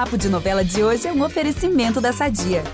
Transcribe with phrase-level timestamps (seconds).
[0.00, 2.64] Papo de Novela de hoje é um oferecimento da Sadia.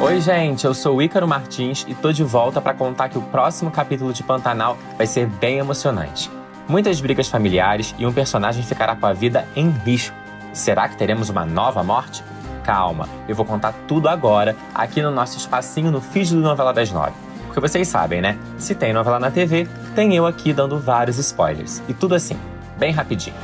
[0.00, 3.20] Oi, gente, eu sou o Ícaro Martins e tô de volta para contar que o
[3.20, 6.30] próximo capítulo de Pantanal vai ser bem emocionante.
[6.66, 10.16] Muitas brigas familiares e um personagem ficará com a vida em risco.
[10.54, 12.24] Será que teremos uma nova morte?
[12.64, 16.90] Calma, eu vou contar tudo agora, aqui no nosso espacinho no feed do Novela das
[16.90, 17.12] Nove.
[17.50, 18.38] Porque vocês sabem, né?
[18.58, 21.82] Se tem novela na TV, tem eu aqui dando vários spoilers.
[21.88, 22.36] E tudo assim,
[22.78, 23.36] bem rapidinho.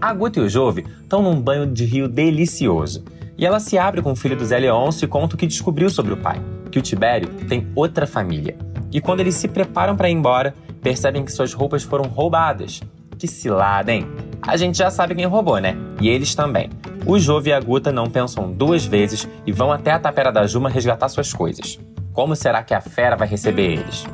[0.00, 3.04] A Guta e o Jove estão num banho de rio delicioso.
[3.38, 5.90] E ela se abre com o filho do Zé Leôncio e conta o que descobriu
[5.90, 6.40] sobre o pai,
[6.70, 8.56] que o Tibério tem outra família.
[8.92, 12.80] E quando eles se preparam para ir embora, percebem que suas roupas foram roubadas.
[13.18, 14.06] Que cilada, hein?
[14.40, 15.76] A gente já sabe quem roubou, né?
[16.00, 16.70] E eles também.
[17.04, 20.46] O Jove e a Guta não pensam duas vezes e vão até a tapera da
[20.46, 21.78] Juma resgatar suas coisas.
[22.12, 24.06] Como será que a fera vai receber eles?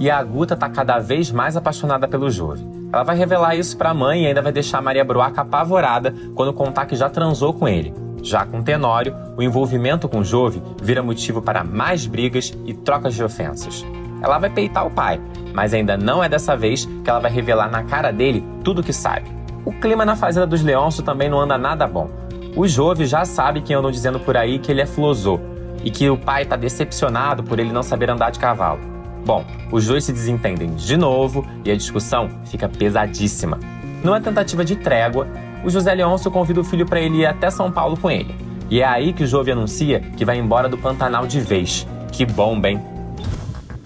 [0.00, 2.66] E a Guta tá cada vez mais apaixonada pelo Jove.
[2.90, 6.54] Ela vai revelar isso pra mãe e ainda vai deixar a Maria Bruaca apavorada quando
[6.54, 7.92] contar que já transou com ele.
[8.22, 13.22] Já com Tenório, o envolvimento com Jove vira motivo para mais brigas e trocas de
[13.22, 13.84] ofensas.
[14.22, 15.20] Ela vai peitar o pai,
[15.52, 18.84] mas ainda não é dessa vez que ela vai revelar na cara dele tudo o
[18.84, 19.30] que sabe.
[19.66, 22.08] O clima na fazenda dos Leôncio também não anda nada bom.
[22.56, 25.38] O Jove já sabe que andam dizendo por aí que ele é flosô,
[25.84, 28.99] e que o pai está decepcionado por ele não saber andar de cavalo.
[29.24, 33.58] Bom, os dois se desentendem de novo e a discussão fica pesadíssima.
[34.02, 35.26] Numa tentativa de trégua,
[35.64, 38.34] o José Leôncio convida o filho para ele ir até São Paulo com ele.
[38.70, 41.86] E é aí que o Jove anuncia que vai embora do Pantanal de vez.
[42.12, 42.80] Que bom, bem.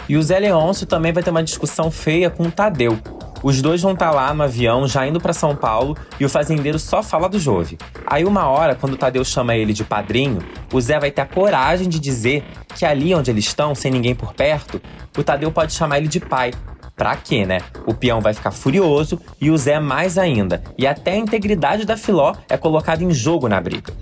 [0.08, 2.98] E o Zé Leôncio também vai ter uma discussão feia com o Tadeu,
[3.44, 6.30] os dois vão estar tá lá no avião, já indo para São Paulo, e o
[6.30, 7.76] fazendeiro só fala do Jove.
[8.06, 10.38] Aí, uma hora, quando o Tadeu chama ele de padrinho,
[10.72, 12.42] o Zé vai ter a coragem de dizer
[12.74, 14.80] que ali onde eles estão, sem ninguém por perto,
[15.14, 16.52] o Tadeu pode chamar ele de pai.
[16.96, 17.58] Pra quê, né?
[17.86, 20.64] O peão vai ficar furioso e o Zé mais ainda.
[20.78, 23.92] E até a integridade da Filó é colocada em jogo na briga.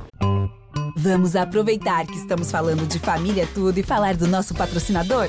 [0.97, 5.28] Vamos aproveitar que estamos falando de família tudo e falar do nosso patrocinador?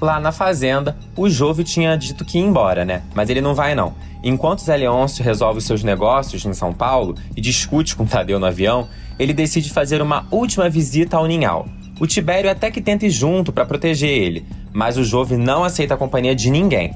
[0.00, 3.02] Lá na fazenda, o Jove tinha dito que ia embora, né?
[3.14, 3.92] Mas ele não vai não.
[4.24, 8.88] Enquanto Zé Leôncio resolve seus negócios em São Paulo e discute com Tadeu no avião,
[9.18, 11.66] ele decide fazer uma última visita ao Ninhal.
[12.00, 15.92] O Tibério até que tenta ir junto para proteger ele, mas o Jove não aceita
[15.92, 16.94] a companhia de ninguém.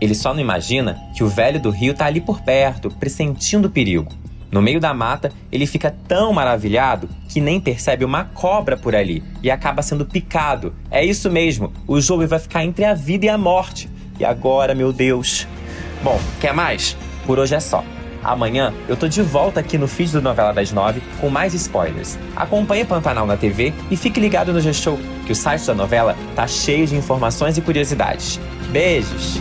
[0.00, 3.70] Ele só não imagina que o velho do rio tá ali por perto, pressentindo o
[3.70, 4.12] perigo.
[4.54, 9.20] No meio da mata, ele fica tão maravilhado que nem percebe uma cobra por ali
[9.42, 10.72] e acaba sendo picado.
[10.92, 13.90] É isso mesmo, o jogo vai ficar entre a vida e a morte.
[14.16, 15.48] E agora, meu Deus?
[16.04, 16.96] Bom, quer mais?
[17.26, 17.84] Por hoje é só.
[18.22, 22.16] Amanhã eu tô de volta aqui no feed do Novela das Nove com mais spoilers.
[22.36, 26.46] Acompanhe Pantanal na TV e fique ligado no G-Show, que o site da novela tá
[26.46, 28.38] cheio de informações e curiosidades.
[28.70, 29.40] Beijos!